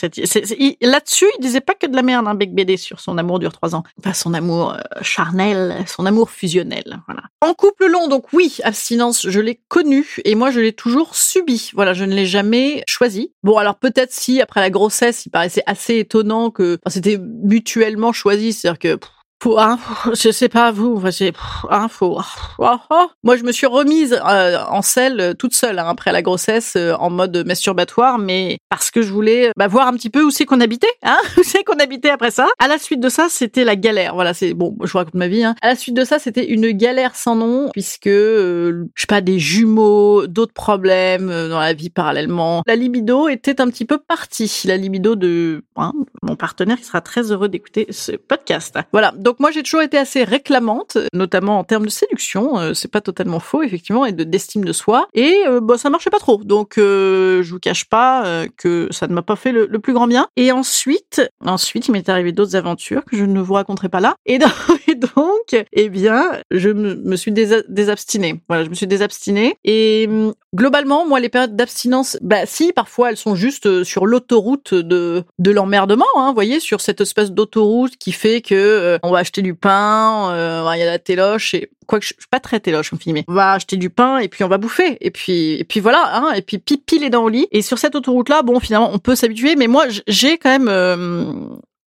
Là-dessus, 0.82 1.28
il 1.38 1.42
disait 1.42 1.62
pas 1.62 1.74
que 1.74 1.88
de 1.88 1.96
la 1.96 2.02
merde, 2.02 2.28
hein, 2.28 2.36
Bec 2.36 2.54
BD 2.54 2.76
sur 2.76 3.00
son 3.00 3.18
amour 3.18 3.40
dure 3.40 3.54
trois 3.54 3.76
ans. 3.76 3.84
Enfin, 4.00 4.14
son 4.14 4.34
amour 4.34 4.74
euh, 4.74 4.80
charnel, 5.02 5.78
son 5.88 6.06
amour 6.06 6.30
fusionnel. 6.30 7.02
Voilà. 7.08 7.24
En 7.42 7.54
couple 7.54 7.88
long, 7.88 8.08
donc 8.08 8.34
oui, 8.34 8.58
abstinence, 8.64 9.28
je 9.28 9.40
l'ai 9.40 9.60
connu 9.70 10.18
et 10.26 10.36
moi 10.36 10.52
je 10.52 10.60
l'ai 10.60 10.74
toujours 10.74 11.16
subi. 11.16 11.72
Voilà, 11.74 11.94
je 11.94 12.04
ne 12.04 12.14
l'ai 12.14 12.26
jamais 12.26 12.84
choisi. 12.88 13.32
Bon, 13.44 13.58
alors 13.58 13.76
peut-être 13.76 14.12
si 14.12 14.42
après 14.42 14.60
la 14.60 14.70
grossesse, 14.70 15.26
il 15.26 15.30
paraissait 15.30 15.64
assez 15.66 15.98
étonnant 15.98 16.52
que 16.52 16.78
c'était 16.88 17.18
mutuellement 17.18 18.12
choisi, 18.12 18.54
c'est-à-dire 18.54 18.80
que 18.80 19.00
hein, 19.46 19.80
je 20.14 20.32
sais 20.32 20.50
pas 20.50 20.72
vous, 20.72 21.02
j'ai 21.10 21.34
hein, 21.70 21.88
faut, 21.88 22.20
oh, 22.60 22.76
oh. 22.90 23.08
moi 23.24 23.36
je 23.36 23.44
me 23.44 23.52
suis 23.52 23.66
remise 23.66 24.14
euh, 24.14 24.58
en 24.70 24.82
selle 24.82 25.20
euh, 25.20 25.34
toute 25.34 25.56
seule 25.56 25.80
hein, 25.80 25.88
après 25.88 26.12
la 26.12 26.22
grossesse 26.22 26.74
euh, 26.78 26.94
en 26.94 27.10
mode 27.10 27.44
masturbatoire, 27.46 28.20
mais 28.20 28.60
parce 28.70 28.92
que 28.92 29.02
je 29.02 29.12
voulais 29.12 29.52
bah, 29.58 29.68
voir 29.68 29.88
un 29.88 29.94
petit 29.94 30.10
peu 30.10 30.24
où 30.24 30.30
c'est 30.30 30.46
qu'on 30.46 30.62
habitait, 30.62 30.94
hein, 31.04 31.18
où 31.38 31.42
c'est 31.44 31.64
qu'on 31.64 31.80
habitait 31.80 32.10
après 32.10 32.30
ça. 32.30 32.50
À 32.60 32.68
la 32.68 32.78
suite 32.78 33.00
de 33.00 33.10
ça, 33.10 33.28
c'était 33.30 33.64
la 33.64 33.76
galère. 33.76 34.14
Voilà, 34.14 34.34
c'est 34.34 34.54
bon, 34.54 34.76
je 34.84 34.92
vous 34.92 34.98
raconte 35.00 35.16
ma 35.16 35.28
vie. 35.28 35.44
Hein. 35.44 35.56
À 35.62 35.70
la 35.70 35.76
suite 35.76 35.96
de 35.96 36.06
ça, 36.06 36.20
c'était 36.20 36.46
une 36.46 36.70
galère 36.72 37.16
sans 37.16 37.36
nom 37.36 37.70
puisque 37.74 38.10
je 38.10 38.86
sais 38.96 39.08
pas 39.08 39.22
des 39.22 39.40
jumeaux, 39.40 40.28
d'autres 40.28 40.54
problèmes 40.54 41.28
dans 41.50 41.60
la 41.60 41.74
vie 41.74 41.90
parallèlement. 41.90 42.62
La 42.68 42.76
libido 42.76 43.28
était 43.28 43.60
un 43.60 43.70
petit 43.70 43.86
peu 43.86 43.98
partie. 43.98 44.64
La 44.66 44.78
libido 44.78 45.16
de 45.16 45.64
hein, 45.78 45.94
mon 46.22 46.36
partenaire 46.36 46.78
qui 46.78 46.86
sera 46.86 47.02
très 47.02 47.32
heureux 47.32 47.50
d'écouter 47.50 47.88
ce 47.90 48.12
podcast. 48.12 48.78
Voilà. 48.92 49.14
Donc 49.32 49.40
moi 49.40 49.52
j'ai 49.52 49.64
toujours 49.64 49.82
été 49.82 49.98
assez 49.98 50.26
réclamante, 50.26 50.98
notamment 51.14 51.58
en 51.58 51.64
termes 51.64 51.86
de 51.86 51.90
séduction, 51.90 52.60
euh, 52.60 52.74
c'est 52.74 52.92
pas 52.92 53.00
totalement 53.00 53.40
faux 53.40 53.64
effectivement, 53.64 54.06
et 54.06 54.12
de 54.12 54.26
d'estime 54.26 54.66
de 54.66 54.74
soi. 54.74 55.08
Et 55.14 55.44
euh, 55.48 55.62
bah, 55.62 55.78
ça 55.78 55.90
marchait 55.90 56.10
pas 56.10 56.20
trop. 56.20 56.44
Donc 56.44 56.78
euh, 56.78 57.42
je 57.42 57.54
vous 57.54 57.60
cache 57.60 57.86
pas 57.86 58.26
euh, 58.26 58.48
que 58.58 58.90
ça 58.92 59.08
ne 59.08 59.14
m'a 59.14 59.22
pas 59.22 59.38
fait 59.38 59.54
le, 59.54 59.70
plus 59.80 59.94
grand 59.94 60.08
bien. 60.08 60.28
Et 60.36 60.52
ensuite, 60.52 61.22
ensuite 61.46 61.88
il 61.88 61.94
m'est 61.94 62.10
arrivé 62.10 62.34
d'autres 62.34 62.58
aventures 62.58 63.06
que 63.06 63.16
je 63.16 63.24
ne 63.24 63.40
vous 63.40 63.54
raconterai 63.54 63.88
pas 63.88 64.02
là. 64.02 64.16
Et 64.26 64.38
donc, 64.96 65.54
et 65.54 65.66
eh 65.72 65.88
bien, 65.88 66.26
je 66.52 66.68
me, 66.68 66.96
me 66.96 67.16
suis 67.16 67.32
désa- 67.32 67.64
désabstinée. 67.70 68.42
Voilà, 68.50 68.66
je 68.66 68.70
me 68.70 68.76
suis 68.76 68.88
désabstinée. 68.88 69.56
Et 69.64 70.08
hum, 70.10 70.34
globalement, 70.56 71.08
moi 71.08 71.20
les 71.20 71.30
périodes 71.30 71.56
d'abstinence, 71.56 72.18
bah 72.22 72.46
si, 72.46 72.74
parfois 72.74 73.10
elles 73.10 73.18
sont 73.18 73.36
juste 73.36 73.66
euh, 73.66 73.84
sur 73.84 74.06
l'autoroute 74.06 74.74
de 74.74 75.24
de 75.40 75.52
l'emmerdement. 75.52 76.06
Hein, 76.16 76.30
vous 76.30 76.34
voyez, 76.34 76.60
sur 76.60 76.82
cette 76.82 77.02
espèce 77.02 77.32
d'autoroute 77.32 77.98
qui 77.98 78.12
fait 78.12 78.42
que 78.42 78.56
euh, 78.56 78.98
on 79.04 79.12
va 79.12 79.20
acheter 79.20 79.42
du 79.42 79.56
pain, 79.56 80.32
euh, 80.32 80.70
il 80.74 80.80
y 80.80 80.84
a 80.84 80.86
la 80.86 81.00
téloche 81.00 81.54
et 81.54 81.70
quoique 81.88 82.06
je 82.06 82.12
je 82.12 82.22
suis 82.22 82.30
pas 82.30 82.40
très 82.40 82.60
téloche 82.60 82.92
mais 83.08 83.24
on 83.28 83.34
va 83.34 83.54
acheter 83.54 83.78
du 83.78 83.90
pain 83.90 84.20
et 84.20 84.28
puis 84.28 84.44
on 84.44 84.48
va 84.48 84.58
bouffer 84.58 84.98
et 85.02 85.12
puis 85.12 85.54
et 85.54 85.64
puis 85.64 85.80
voilà, 85.80 86.18
hein, 86.18 86.34
et 86.34 86.42
puis 86.42 86.58
pipi 86.58 87.00
les 87.00 87.10
dents 87.10 87.24
au 87.24 87.30
lit. 87.30 87.48
Et 87.52 87.62
sur 87.62 87.78
cette 87.80 87.96
autoroute 87.96 88.30
là, 88.30 88.42
bon 88.44 88.60
finalement 88.60 88.90
on 88.94 89.00
peut 89.00 89.16
s'habituer, 89.16 89.56
mais 89.56 89.68
moi 89.68 89.86
j'ai 90.08 90.38
quand 90.38 90.50
même 90.50 90.68
euh, 90.68 91.34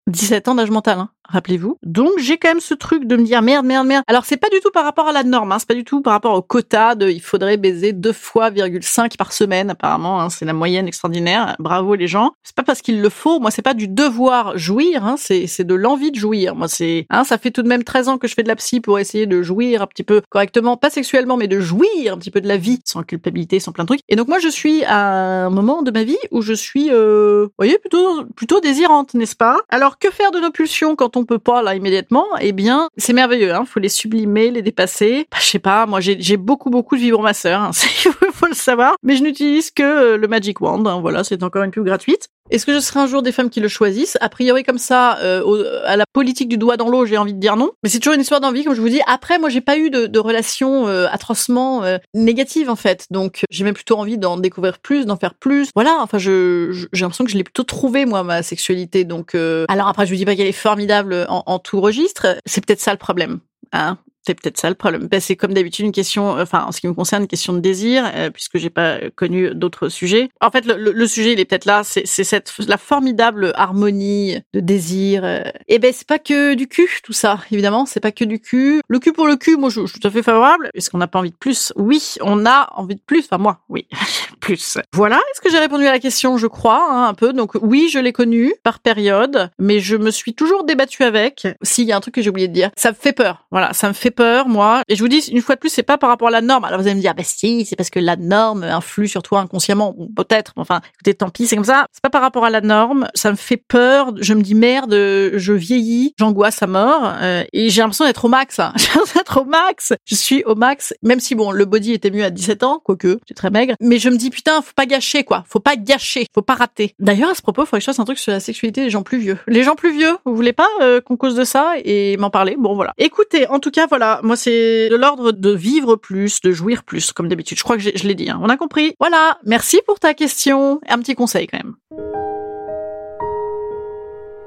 17 0.08 0.48
ans 0.48 0.54
d'âge 0.54 0.70
mental, 0.70 0.98
hein, 0.98 1.10
rappelez-vous. 1.28 1.78
Donc 1.82 2.12
j'ai 2.18 2.38
quand 2.38 2.48
même 2.48 2.60
ce 2.60 2.74
truc 2.74 3.06
de 3.06 3.16
me 3.16 3.24
dire 3.24 3.42
merde, 3.42 3.66
merde, 3.66 3.86
merde. 3.86 4.04
Alors 4.06 4.24
c'est 4.24 4.36
pas 4.36 4.48
du 4.50 4.60
tout 4.60 4.70
par 4.70 4.84
rapport 4.84 5.08
à 5.08 5.12
la 5.12 5.22
norme, 5.22 5.52
hein, 5.52 5.58
c'est 5.58 5.68
pas 5.68 5.74
du 5.74 5.84
tout 5.84 6.02
par 6.02 6.12
rapport 6.12 6.34
au 6.34 6.42
quota 6.42 6.94
de 6.94 7.08
il 7.08 7.20
faudrait 7.20 7.56
baiser 7.56 7.92
deux 7.92 8.12
fois 8.12 8.50
virgule 8.50 8.82
cinq 8.82 9.16
par 9.16 9.32
semaine 9.32 9.70
apparemment, 9.70 10.20
hein, 10.20 10.30
c'est 10.30 10.44
la 10.44 10.52
moyenne 10.52 10.86
extraordinaire. 10.86 11.56
Bravo 11.58 11.94
les 11.94 12.06
gens. 12.06 12.32
C'est 12.42 12.54
pas 12.54 12.62
parce 12.62 12.82
qu'il 12.82 13.00
le 13.00 13.08
faut, 13.08 13.40
moi 13.40 13.50
c'est 13.50 13.62
pas 13.62 13.74
du 13.74 13.88
devoir 13.88 14.56
jouir, 14.58 15.04
hein, 15.04 15.16
c'est 15.18 15.46
c'est 15.46 15.64
de 15.64 15.74
l'envie 15.74 16.10
de 16.10 16.16
jouir. 16.18 16.54
Moi 16.54 16.68
c'est, 16.68 17.06
hein, 17.10 17.24
ça 17.24 17.38
fait 17.38 17.50
tout 17.50 17.62
de 17.62 17.68
même 17.68 17.84
13 17.84 18.08
ans 18.08 18.18
que 18.18 18.28
je 18.28 18.34
fais 18.34 18.42
de 18.42 18.48
la 18.48 18.56
psy 18.56 18.80
pour 18.80 18.98
essayer 18.98 19.26
de 19.26 19.42
jouir 19.42 19.82
un 19.82 19.86
petit 19.86 20.04
peu 20.04 20.22
correctement, 20.30 20.76
pas 20.76 20.90
sexuellement, 20.90 21.36
mais 21.36 21.48
de 21.48 21.60
jouir 21.60 22.14
un 22.14 22.18
petit 22.18 22.30
peu 22.30 22.40
de 22.40 22.48
la 22.48 22.56
vie, 22.56 22.80
sans 22.84 23.02
culpabilité, 23.02 23.60
sans 23.60 23.72
plein 23.72 23.84
de 23.84 23.88
trucs. 23.88 24.00
Et 24.08 24.16
donc 24.16 24.28
moi 24.28 24.38
je 24.38 24.48
suis 24.48 24.84
à 24.84 25.46
un 25.46 25.50
moment 25.50 25.82
de 25.82 25.90
ma 25.90 26.04
vie 26.04 26.18
où 26.30 26.42
je 26.42 26.52
suis, 26.52 26.90
euh, 26.90 27.44
vous 27.46 27.54
voyez, 27.58 27.78
plutôt 27.78 28.24
plutôt 28.36 28.60
désirante, 28.60 29.14
n'est-ce 29.14 29.36
pas? 29.36 29.58
Alors 29.68 29.98
que 29.98 30.10
faire 30.10 30.30
de 30.30 30.40
nos 30.40 30.50
pulsions 30.50 30.96
quand 30.96 31.13
on 31.16 31.24
peut 31.24 31.38
pas 31.38 31.62
là 31.62 31.74
immédiatement 31.74 32.26
Eh 32.40 32.52
bien, 32.52 32.88
c'est 32.96 33.12
merveilleux. 33.12 33.54
Hein 33.54 33.64
faut 33.66 33.80
les 33.80 33.88
sublimer, 33.88 34.50
les 34.50 34.62
dépasser. 34.62 35.26
Bah, 35.30 35.38
je 35.40 35.46
sais 35.46 35.58
pas, 35.58 35.86
moi 35.86 36.00
j'ai 36.00 36.36
beaucoup 36.36 36.70
beaucoup 36.70 36.96
de 36.96 37.00
vibromasseurs, 37.00 37.60
hein, 37.60 37.70
il 38.04 38.12
faut 38.38 38.46
le 38.46 38.54
savoir, 38.54 38.94
mais 39.02 39.16
je 39.16 39.22
n'utilise 39.22 39.70
que 39.70 39.82
euh, 39.82 40.16
le 40.16 40.28
Magic 40.28 40.60
Wand. 40.60 40.86
hein, 40.86 41.00
voilà, 41.00 41.24
c'est 41.24 41.42
encore 41.42 41.62
une 41.62 41.70
pub 41.70 41.84
gratuite. 41.84 42.28
Est-ce 42.50 42.66
que 42.66 42.74
je 42.74 42.78
serai 42.80 43.00
un 43.00 43.06
jour 43.06 43.22
des 43.22 43.32
femmes 43.32 43.48
qui 43.48 43.60
le 43.60 43.68
choisissent? 43.68 44.18
A 44.20 44.28
priori, 44.28 44.64
comme 44.64 44.76
ça, 44.76 45.16
euh, 45.20 45.42
au- 45.42 45.64
à 45.86 45.96
la 45.96 46.04
politique 46.12 46.48
du 46.50 46.58
doigt 46.58 46.76
dans 46.76 46.90
l'eau, 46.90 47.06
j'ai 47.06 47.16
envie 47.16 47.32
de 47.32 47.38
dire 47.40 47.56
non. 47.56 47.70
Mais 47.82 47.88
c'est 47.88 48.00
toujours 48.00 48.12
une 48.14 48.20
histoire 48.20 48.40
d'envie, 48.42 48.64
comme 48.64 48.74
je 48.74 48.82
vous 48.82 48.88
dis. 48.90 49.00
Après, 49.06 49.38
moi, 49.38 49.48
j'ai 49.48 49.62
pas 49.62 49.78
eu 49.78 49.88
de, 49.88 50.06
de 50.06 50.18
relation 50.18 50.86
euh, 50.86 51.06
atrocement 51.10 51.84
euh, 51.84 51.96
négative 52.12 52.68
en 52.68 52.76
fait. 52.76 53.06
Donc, 53.10 53.44
j'ai 53.50 53.64
même 53.64 53.72
plutôt 53.72 53.96
envie 53.96 54.18
d'en 54.18 54.36
découvrir 54.36 54.78
plus, 54.78 55.06
d'en 55.06 55.16
faire 55.16 55.34
plus. 55.34 55.70
Voilà. 55.74 55.96
Enfin, 56.00 56.18
je 56.18 56.86
j'ai 56.92 57.00
l'impression 57.00 57.24
que 57.24 57.30
je 57.30 57.36
l'ai 57.38 57.44
plutôt 57.44 57.62
trouvé 57.62 58.04
moi 58.04 58.22
ma 58.24 58.42
sexualité. 58.42 59.04
Donc, 59.04 59.34
euh, 59.34 59.64
alors 59.68 59.88
après, 59.88 60.04
je 60.04 60.10
vous 60.10 60.16
dis 60.18 60.26
pas 60.26 60.36
qu'elle 60.36 60.46
est 60.46 60.52
formidable 60.52 61.24
en, 61.30 61.44
en 61.46 61.58
tout 61.58 61.80
registre. 61.80 62.36
C'est 62.44 62.64
peut-être 62.66 62.80
ça 62.80 62.92
le 62.92 62.98
problème. 62.98 63.38
Hein 63.72 63.96
c'est 64.26 64.34
peut-être 64.34 64.58
ça 64.58 64.68
le 64.68 64.74
problème. 64.74 65.06
Ben, 65.08 65.20
c'est 65.20 65.36
comme 65.36 65.52
d'habitude 65.52 65.86
une 65.86 65.92
question, 65.92 66.30
enfin 66.40 66.64
en 66.66 66.72
ce 66.72 66.80
qui 66.80 66.88
me 66.88 66.94
concerne, 66.94 67.22
une 67.22 67.28
question 67.28 67.52
de 67.52 67.60
désir, 67.60 68.10
euh, 68.14 68.30
puisque 68.30 68.58
j'ai 68.58 68.70
pas 68.70 68.98
connu 69.14 69.54
d'autres 69.54 69.88
sujets. 69.88 70.30
En 70.40 70.50
fait, 70.50 70.64
le, 70.66 71.06
sujet, 71.06 71.32
il 71.32 71.40
est 71.40 71.44
peut-être 71.44 71.66
là. 71.66 71.82
C'est 71.84 72.04
cette 72.06 72.52
la 72.66 72.78
formidable 72.78 73.52
harmonie 73.54 74.38
de 74.54 74.60
désir. 74.60 75.24
euh. 75.24 75.42
Et 75.68 75.78
ben 75.78 75.92
c'est 75.92 76.06
pas 76.06 76.18
que 76.18 76.54
du 76.54 76.66
cul, 76.68 76.88
tout 77.02 77.12
ça. 77.12 77.40
Évidemment, 77.50 77.86
c'est 77.86 78.00
pas 78.00 78.12
que 78.12 78.24
du 78.24 78.40
cul. 78.40 78.80
Le 78.88 78.98
cul 78.98 79.12
pour 79.12 79.26
le 79.26 79.36
cul, 79.36 79.56
moi 79.56 79.68
je, 79.68 79.82
je 79.82 79.92
suis 79.92 80.00
tout 80.00 80.08
à 80.08 80.10
fait 80.10 80.22
favorable. 80.22 80.70
Est-ce 80.74 80.90
qu'on 80.90 80.98
n'a 80.98 81.06
pas 81.06 81.18
envie 81.18 81.30
de 81.30 81.36
plus? 81.36 81.72
Oui, 81.76 82.14
on 82.20 82.46
a 82.46 82.70
envie 82.76 82.94
de 82.94 83.02
plus. 83.04 83.24
Enfin 83.24 83.38
moi, 83.38 83.60
oui, 83.68 83.86
plus. 84.40 84.78
Voilà. 84.92 85.16
Est-ce 85.16 85.40
que 85.40 85.50
j'ai 85.50 85.58
répondu 85.58 85.86
à 85.86 85.92
la 85.92 85.98
question? 85.98 86.38
Je 86.38 86.46
crois 86.46 86.86
hein, 86.90 87.08
un 87.08 87.14
peu. 87.14 87.32
Donc 87.32 87.52
oui, 87.60 87.88
je 87.92 87.98
l'ai 87.98 88.12
connu 88.12 88.54
par 88.62 88.78
période, 88.80 89.50
mais 89.58 89.80
je 89.80 89.96
me 89.96 90.10
suis 90.10 90.34
toujours 90.34 90.64
débattue 90.64 91.02
avec. 91.02 91.46
S'il 91.62 91.86
y 91.86 91.92
a 91.92 91.96
un 91.96 92.00
truc 92.00 92.14
que 92.14 92.22
j'ai 92.22 92.30
oublié 92.30 92.48
de 92.48 92.52
dire, 92.52 92.70
ça 92.76 92.90
me 92.90 92.96
fait 92.96 93.12
peur. 93.12 93.46
Voilà, 93.50 93.72
ça 93.72 93.88
me 93.88 93.92
fait 93.92 94.13
peur, 94.14 94.48
moi. 94.48 94.82
Et 94.88 94.96
je 94.96 95.02
vous 95.02 95.08
dis 95.08 95.18
une 95.30 95.42
fois 95.42 95.54
de 95.54 95.60
plus, 95.60 95.70
c'est 95.70 95.82
pas 95.82 95.98
par 95.98 96.10
rapport 96.10 96.28
à 96.28 96.30
la 96.30 96.40
norme. 96.40 96.64
Alors 96.64 96.80
vous 96.80 96.86
allez 96.86 96.96
me 96.96 97.00
dire, 97.00 97.14
bah 97.14 97.22
si, 97.24 97.64
c'est 97.64 97.76
parce 97.76 97.90
que 97.90 98.00
la 98.00 98.16
norme 98.16 98.64
influe 98.64 99.08
sur 99.08 99.22
toi 99.22 99.40
inconsciemment, 99.40 99.94
Bon, 99.96 100.08
peut-être. 100.14 100.52
Enfin, 100.56 100.80
écoutez, 100.94 101.14
tant 101.14 101.30
pis, 101.30 101.46
c'est 101.46 101.56
comme 101.56 101.64
ça. 101.64 101.86
C'est 101.92 102.02
pas 102.02 102.10
par 102.10 102.22
rapport 102.22 102.44
à 102.44 102.50
la 102.50 102.60
norme. 102.60 103.08
Ça 103.14 103.30
me 103.30 103.36
fait 103.36 103.56
peur. 103.56 104.12
Je 104.20 104.34
me 104.34 104.42
dis 104.42 104.54
merde, 104.54 104.92
je 104.92 105.52
vieillis, 105.52 106.14
j'angoisse 106.18 106.62
à 106.62 106.66
mort, 106.66 107.12
euh, 107.20 107.44
et 107.52 107.70
j'ai 107.70 107.80
l'impression 107.80 108.04
d'être 108.04 108.24
au 108.24 108.28
max. 108.28 108.56
J'ai 108.76 108.86
l'impression 108.88 109.18
d'être 109.18 109.40
au 109.40 109.44
max. 109.44 109.92
Je 110.04 110.14
suis 110.14 110.42
au 110.44 110.54
max, 110.54 110.94
même 111.02 111.20
si 111.20 111.34
bon, 111.34 111.50
le 111.50 111.64
body 111.64 111.92
était 111.92 112.10
mieux 112.10 112.24
à 112.24 112.30
17 112.30 112.62
ans, 112.62 112.80
quoique 112.82 113.18
j'étais 113.26 113.34
très 113.34 113.50
maigre. 113.50 113.74
Mais 113.80 113.98
je 113.98 114.08
me 114.08 114.16
dis 114.16 114.30
putain, 114.30 114.62
faut 114.62 114.72
pas 114.74 114.86
gâcher 114.86 115.24
quoi. 115.24 115.44
Faut 115.48 115.60
pas 115.60 115.76
gâcher, 115.76 116.26
faut 116.34 116.42
pas 116.42 116.54
rater. 116.54 116.94
D'ailleurs, 116.98 117.30
à 117.30 117.34
ce 117.34 117.42
propos, 117.42 117.62
il 117.62 117.66
faudrait 117.66 117.78
que 117.78 117.82
je 117.82 117.86
fasse 117.86 117.98
un 117.98 118.04
truc 118.04 118.18
sur 118.18 118.32
la 118.32 118.40
sexualité 118.40 118.82
des 118.82 118.90
gens 118.90 119.02
plus 119.02 119.18
vieux. 119.18 119.38
Les 119.46 119.62
gens 119.62 119.74
plus 119.74 119.92
vieux, 119.96 120.16
vous 120.24 120.34
voulez 120.34 120.52
pas 120.52 120.68
euh, 120.80 121.00
qu'on 121.00 121.16
cause 121.16 121.34
de 121.34 121.44
ça 121.44 121.74
et 121.84 122.16
m'en 122.16 122.30
parler? 122.30 122.56
Bon 122.58 122.74
voilà. 122.74 122.92
Écoutez, 122.98 123.46
en 123.48 123.58
tout 123.58 123.70
cas, 123.70 123.86
voilà, 123.86 124.03
moi 124.22 124.36
c'est 124.36 124.88
de 124.88 124.96
l'ordre 124.96 125.32
de 125.32 125.50
vivre 125.50 125.96
plus, 125.96 126.40
de 126.40 126.52
jouir 126.52 126.82
plus, 126.84 127.12
comme 127.12 127.28
d'habitude. 127.28 127.58
Je 127.58 127.64
crois 127.64 127.76
que 127.76 127.82
je 127.82 128.06
l'ai 128.06 128.14
dit. 128.14 128.30
hein. 128.30 128.38
On 128.42 128.48
a 128.48 128.56
compris. 128.56 128.94
Voilà. 129.00 129.38
Merci 129.44 129.80
pour 129.86 129.98
ta 130.00 130.14
question. 130.14 130.80
Un 130.88 130.98
petit 130.98 131.14
conseil 131.14 131.46
quand 131.46 131.58
même. 131.58 131.74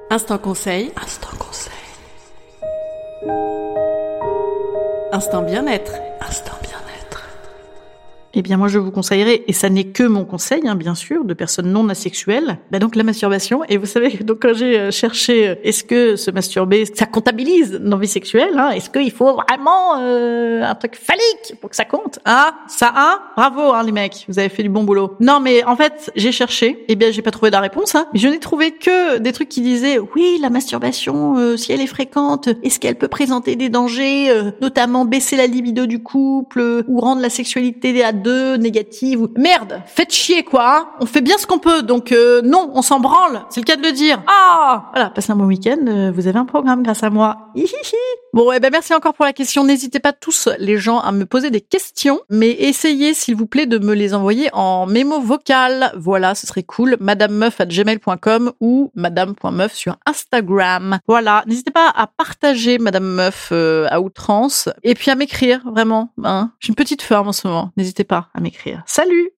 Instant 0.09 0.37
conseil. 0.37 0.91
Instant 1.01 1.35
conseil. 1.37 1.73
Instant 5.11 5.41
bien-être. 5.41 5.93
Eh 8.33 8.41
bien, 8.41 8.57
moi, 8.57 8.67
je 8.67 8.77
vous 8.77 8.91
conseillerais, 8.91 9.43
et 9.47 9.53
ça 9.53 9.69
n'est 9.69 9.85
que 9.85 10.03
mon 10.03 10.25
conseil, 10.25 10.67
hein, 10.67 10.75
bien 10.75 10.95
sûr, 10.95 11.23
de 11.23 11.33
personnes 11.33 11.71
non 11.71 11.87
asexuelles, 11.89 12.57
bah 12.71 12.79
donc 12.79 12.95
la 12.95 13.03
masturbation. 13.03 13.63
Et 13.69 13.77
vous 13.77 13.85
savez, 13.85 14.09
donc 14.17 14.41
quand 14.41 14.53
j'ai 14.53 14.77
euh, 14.77 14.91
cherché, 14.91 15.49
euh, 15.49 15.55
est-ce 15.63 15.83
que 15.83 16.15
se 16.15 16.29
masturber, 16.31 16.85
ça 16.93 17.05
comptabilise 17.05 17.79
dans 17.81 17.97
vie 17.97 18.07
sexuelle 18.07 18.57
hein, 18.57 18.71
Est-ce 18.71 18.89
qu'il 18.89 19.11
faut 19.11 19.33
vraiment 19.33 19.99
euh, 19.99 20.61
un 20.61 20.75
truc 20.75 20.95
phallique 20.95 21.59
pour 21.61 21.69
que 21.69 21.75
ça 21.75 21.85
compte 21.85 22.19
Ah, 22.25 22.55
ça 22.67 22.91
a 22.93 23.19
Bravo, 23.37 23.73
hein, 23.73 23.83
les 23.83 23.91
mecs, 23.91 24.25
vous 24.27 24.39
avez 24.39 24.49
fait 24.49 24.63
du 24.63 24.69
bon 24.69 24.83
boulot. 24.83 25.15
Non, 25.19 25.39
mais 25.39 25.63
en 25.63 25.75
fait, 25.75 26.11
j'ai 26.15 26.31
cherché, 26.31 26.83
et 26.89 26.95
bien, 26.95 27.11
j'ai 27.11 27.21
pas 27.21 27.31
trouvé 27.31 27.49
la 27.49 27.61
réponse. 27.61 27.95
Hein, 27.95 28.07
je 28.13 28.27
n'ai 28.27 28.39
trouvé 28.39 28.71
que 28.71 29.19
des 29.19 29.31
trucs 29.31 29.49
qui 29.49 29.61
disaient, 29.61 29.99
oui, 30.15 30.37
la 30.41 30.49
masturbation, 30.49 31.37
euh, 31.37 31.57
si 31.57 31.71
elle 31.71 31.81
est 31.81 31.87
fréquente, 31.87 32.49
est-ce 32.61 32.79
qu'elle 32.79 32.97
peut 32.97 33.07
présenter 33.07 33.55
des 33.55 33.69
dangers, 33.69 34.31
notamment 34.61 35.05
baisser 35.05 35.37
la 35.37 35.47
libido 35.47 35.85
du 35.85 36.03
couple, 36.03 36.83
ou 36.87 36.99
rendre 36.99 37.21
la 37.21 37.29
sexualité 37.29 38.03
à 38.03 38.11
deux 38.17 38.55
négative 38.57 39.21
ou 39.21 39.29
merde, 39.37 39.81
faites 39.85 40.11
chier 40.13 40.43
quoi. 40.43 40.77
hein. 40.79 40.87
on 40.99 41.05
fait 41.05 41.21
bien 41.21 41.37
ce 41.37 41.47
qu'on 41.47 41.59
peut, 41.59 41.81
donc 41.83 42.11
euh, 42.11 42.41
non, 42.43 42.71
on 42.73 42.81
s'en 42.81 42.99
branle. 42.99 43.43
C'est 43.49 43.61
le 43.61 43.65
cas 43.65 43.75
de 43.77 43.83
le 43.83 43.91
dire. 43.91 44.21
Ah, 44.27 44.89
voilà, 44.93 45.09
passez 45.09 45.31
un 45.31 45.35
bon 45.35 45.45
week-end. 45.45 45.77
euh, 45.87 46.11
vous 46.13 46.27
avez 46.27 46.39
un 46.39 46.45
programme 46.45 46.83
grâce 46.83 47.03
à 47.03 47.09
moi. 47.09 47.37
Bon, 48.33 48.51
eh 48.51 48.59
ben 48.59 48.69
merci 48.71 48.93
encore 48.93 49.13
pour 49.13 49.25
la 49.25 49.33
question. 49.33 49.63
N'hésitez 49.63 49.99
pas 49.99 50.13
tous 50.13 50.49
les 50.59 50.77
gens 50.77 50.99
à 50.99 51.11
me 51.11 51.25
poser 51.25 51.49
des 51.49 51.61
questions, 51.61 52.19
mais 52.29 52.51
essayez 52.51 53.13
s'il 53.13 53.35
vous 53.35 53.47
plaît 53.47 53.65
de 53.65 53.79
me 53.79 53.93
les 53.93 54.13
envoyer 54.13 54.49
en 54.53 54.85
mémo 54.85 55.19
vocal. 55.19 55.91
Voilà, 55.97 56.35
ce 56.35 56.45
serait 56.45 56.63
cool. 56.63 56.97
Madamemeuf@gmail.com 56.99 58.51
ou 58.59 58.91
madame.meuf 58.95 59.73
sur 59.73 59.97
Instagram. 60.05 60.99
Voilà, 61.07 61.43
n'hésitez 61.47 61.71
pas 61.71 61.89
à 61.95 62.07
partager 62.07 62.77
Madame 62.77 63.05
Meuf 63.05 63.49
euh, 63.51 63.87
à 63.89 64.01
outrance 64.01 64.69
et 64.83 64.93
puis 64.93 65.09
à 65.11 65.15
m'écrire 65.15 65.61
vraiment. 65.71 66.09
Hein. 66.23 66.51
J'ai 66.59 66.69
une 66.69 66.75
petite 66.75 67.01
forme 67.01 67.29
en 67.29 67.33
ce 67.33 67.47
moment. 67.47 67.71
N'hésitez 67.77 68.03
pas 68.07 68.29
à 68.33 68.39
m'écrire. 68.39 68.83
Salut 68.85 69.31